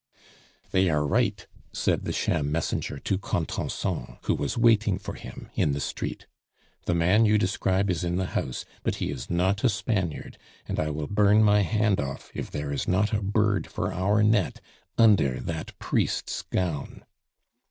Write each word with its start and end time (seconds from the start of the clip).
"They 0.71 0.89
are 0.89 1.05
right," 1.05 1.45
said 1.73 2.05
the 2.05 2.11
sham 2.11 2.51
messenger 2.51 2.97
to 2.97 3.19
Contenson, 3.19 4.17
who 4.23 4.33
was 4.33 4.57
waiting 4.57 4.97
for 4.97 5.13
him 5.13 5.51
in 5.53 5.73
the 5.73 5.79
street. 5.79 6.25
"The 6.87 6.95
man 6.95 7.25
you 7.25 7.37
describe 7.37 7.87
is 7.87 8.03
in 8.03 8.15
the 8.15 8.25
house; 8.33 8.65
but 8.81 8.95
he 8.95 9.11
is 9.11 9.29
not 9.29 9.63
a 9.63 9.69
Spaniard, 9.69 10.39
and 10.67 10.79
I 10.79 10.89
will 10.89 11.05
burn 11.05 11.43
my 11.43 11.61
hand 11.61 11.99
off 11.99 12.31
if 12.33 12.49
there 12.49 12.71
is 12.73 12.87
not 12.87 13.13
a 13.13 13.21
bird 13.21 13.67
for 13.67 13.93
our 13.93 14.23
net 14.23 14.59
under 14.97 15.39
that 15.39 15.77
priest's 15.77 16.41
gown." 16.41 17.05